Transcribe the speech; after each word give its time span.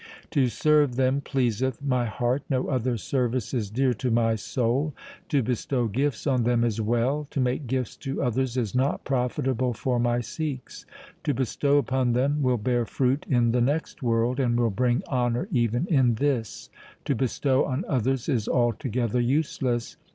2 0.31 0.41
To 0.41 0.47
serve 0.49 0.95
them 0.95 1.21
pleaseth 1.21 1.79
my 1.79 2.07
heart; 2.07 2.41
no 2.49 2.65
other 2.69 2.97
service 2.97 3.53
is 3.53 3.69
dear 3.69 3.93
to 3.93 4.09
my 4.09 4.33
soul. 4.33 4.95
To 5.29 5.43
bestow 5.43 5.87
gifts 5.87 6.25
on 6.25 6.41
them 6.41 6.63
is 6.63 6.81
well; 6.81 7.27
to 7.29 7.39
make 7.39 7.67
gifts 7.67 7.97
to 7.97 8.23
others 8.23 8.57
is 8.57 8.73
not 8.73 9.03
profitable 9.03 9.73
for 9.75 9.99
my 9.99 10.19
Sikhs. 10.19 10.87
To 11.25 11.35
bestow 11.35 11.77
upon 11.77 12.13
them 12.13 12.41
will 12.41 12.57
bear 12.57 12.87
fruit 12.87 13.27
in 13.29 13.51
the 13.51 13.61
next 13.61 14.01
world 14.01 14.39
and 14.39 14.59
will 14.59 14.71
bring 14.71 15.03
honour 15.07 15.47
even 15.51 15.85
in 15.85 16.15
this: 16.15 16.71
to 17.05 17.13
bestow 17.13 17.65
on 17.65 17.85
others 17.87 18.27
is 18.27 18.47
altogether 18.47 19.19
useless. 19.19 19.97